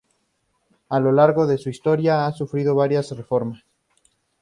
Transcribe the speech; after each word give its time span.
A 0.89 0.99
lo 0.99 1.11
largo 1.11 1.45
de 1.45 1.59
su 1.59 1.69
historia 1.69 2.25
ha 2.25 2.31
sufrido 2.31 2.73
varias 2.73 3.15
reformas. 3.15 3.63